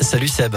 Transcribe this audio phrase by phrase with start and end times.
[0.00, 0.56] Salut Seb.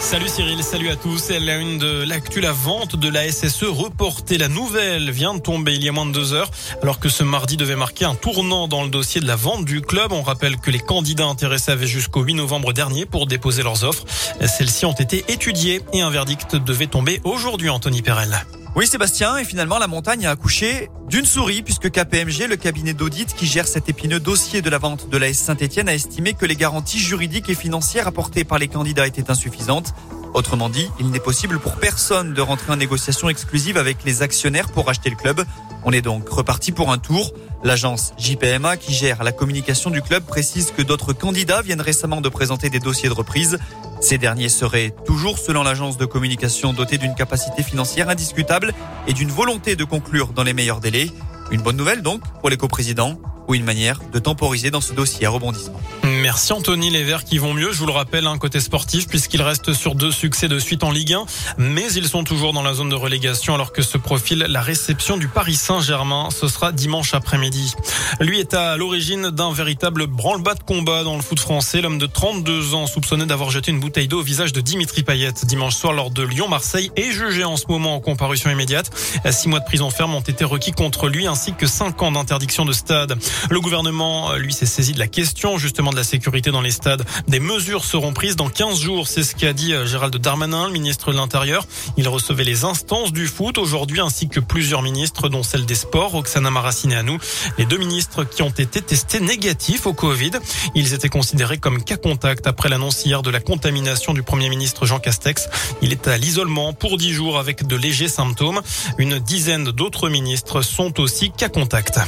[0.00, 1.28] Salut Cyril, salut à tous.
[1.28, 4.38] Elle a une de l'actu, la vente de la SSE reportée.
[4.38, 7.24] La nouvelle vient de tomber il y a moins de deux heures, alors que ce
[7.24, 10.12] mardi devait marquer un tournant dans le dossier de la vente du club.
[10.12, 14.06] On rappelle que les candidats intéressés avaient jusqu'au 8 novembre dernier pour déposer leurs offres.
[14.40, 18.46] Celles-ci ont été étudiées et un verdict devait tomber aujourd'hui, Anthony Perel.
[18.76, 23.34] Oui Sébastien, et finalement la montagne a accouché d'une souris puisque KPMG, le cabinet d'audit
[23.34, 26.44] qui gère cet épineux dossier de la vente de la S Saint-Etienne, a estimé que
[26.44, 29.94] les garanties juridiques et financières apportées par les candidats étaient insuffisantes.
[30.34, 34.68] Autrement dit, il n'est possible pour personne de rentrer en négociation exclusive avec les actionnaires
[34.68, 35.42] pour acheter le club.
[35.82, 37.32] On est donc reparti pour un tour.
[37.66, 42.28] L'agence JPMA qui gère la communication du club précise que d'autres candidats viennent récemment de
[42.28, 43.58] présenter des dossiers de reprise.
[44.00, 48.72] Ces derniers seraient toujours, selon l'agence de communication, dotés d'une capacité financière indiscutable
[49.08, 51.10] et d'une volonté de conclure dans les meilleurs délais.
[51.50, 53.18] Une bonne nouvelle donc pour les coprésidents
[53.48, 55.80] ou une manière de temporiser dans ce dossier à rebondissement.
[56.04, 59.06] Merci Anthony, les Verts qui vont mieux, je vous le rappelle, un hein, côté sportif
[59.08, 61.24] puisqu'ils restent sur deux succès de suite en Ligue 1,
[61.58, 65.16] mais ils sont toujours dans la zone de relégation alors que se profile la réception
[65.16, 66.28] du Paris Saint-Germain.
[66.30, 67.74] Ce sera dimanche après-midi.
[68.20, 71.80] Lui est à l'origine d'un véritable branle-bas de combat dans le foot français.
[71.80, 75.32] L'homme de 32 ans soupçonné d'avoir jeté une bouteille d'eau au visage de Dimitri Payet
[75.44, 78.90] dimanche soir lors de Lyon-Marseille est jugé en ce moment en comparution immédiate.
[79.30, 82.64] Six mois de prison ferme ont été requis contre lui ainsi que cinq ans d'interdiction
[82.64, 83.18] de stade.
[83.50, 87.04] Le gouvernement, lui, s'est saisi de la question justement de la sécurité dans les stades.
[87.28, 90.72] Des mesures seront prises dans 15 jours, c'est ce qu'a dit euh, Gérald Darmanin, le
[90.72, 91.66] ministre de l'Intérieur.
[91.96, 96.14] Il recevait les instances du foot aujourd'hui ainsi que plusieurs ministres dont celle des sports,
[96.14, 96.98] Oksana Maracineanu.
[96.98, 97.18] à nous.
[97.58, 100.32] Les deux ministres qui ont été testés négatifs au Covid.
[100.74, 104.86] Ils étaient considérés comme cas contact après l'annonce hier de la contamination du Premier ministre
[104.86, 105.48] Jean Castex.
[105.82, 108.60] Il est à l'isolement pour 10 jours avec de légers symptômes.
[108.98, 112.00] Une dizaine d'autres ministres sont aussi cas contact.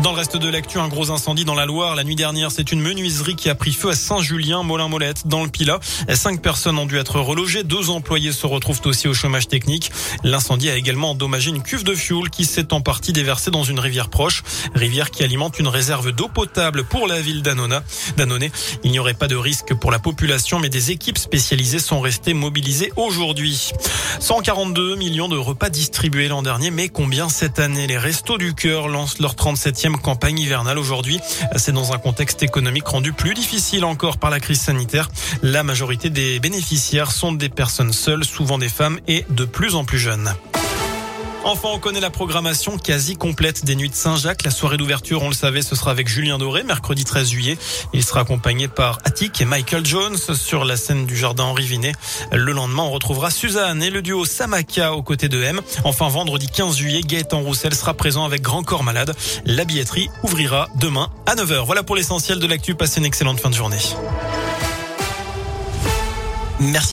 [0.00, 1.94] Dans le reste de l'actu, un gros incendie dans la Loire.
[1.94, 5.48] La nuit dernière, c'est une menuiserie qui a pris feu à Saint-Julien, Molin-Molette, dans le
[5.48, 5.78] Pilat.
[6.12, 7.62] Cinq personnes ont dû être relogées.
[7.62, 9.92] Deux employés se retrouvent aussi au chômage technique.
[10.24, 13.78] L'incendie a également endommagé une cuve de fioul qui s'est en partie déversée dans une
[13.78, 14.42] rivière proche.
[14.74, 17.82] Rivière qui alimente une réserve d'eau potable pour la ville d'Annona.
[18.16, 18.50] D'Annonay.
[18.82, 22.34] Il n'y aurait pas de risque pour la population, mais des équipes spécialisées sont restées
[22.34, 23.70] mobilisées aujourd'hui.
[24.20, 27.86] 142 millions de repas distribués l'an dernier, mais combien cette année?
[27.86, 29.36] Les Restos du Cœur lancent leur
[29.84, 31.20] 37e campagne hivernale aujourd'hui.
[31.56, 35.10] C'est dans un contexte économique rendu plus difficile encore par la crise sanitaire.
[35.42, 39.84] La majorité des bénéficiaires sont des personnes seules, souvent des femmes et de plus en
[39.84, 40.34] plus jeunes.
[41.46, 44.44] Enfin, on connaît la programmation quasi complète des Nuits de Saint-Jacques.
[44.44, 47.58] La soirée d'ouverture, on le savait, ce sera avec Julien Doré, mercredi 13 juillet.
[47.92, 51.92] Il sera accompagné par Attic et Michael Jones sur la scène du jardin Henri Vinet.
[52.32, 55.60] Le lendemain, on retrouvera Suzanne et le duo Samaka aux côtés de M.
[55.84, 59.14] Enfin, vendredi 15 juillet, Gaëtan Roussel sera présent avec Grand Corps Malade.
[59.44, 61.66] La billetterie ouvrira demain à 9h.
[61.66, 62.74] Voilà pour l'essentiel de l'actu.
[62.74, 63.76] Passez une excellente fin de journée.
[66.58, 66.82] Merci.